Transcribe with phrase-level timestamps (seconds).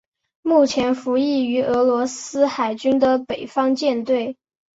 [0.41, 4.35] 目前服役于俄罗斯海军的北方舰队。